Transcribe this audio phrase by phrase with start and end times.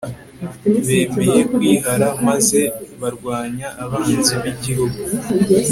[1.13, 2.61] bemeye kwihara maze
[2.99, 4.99] barwanya abanzi b'igihugu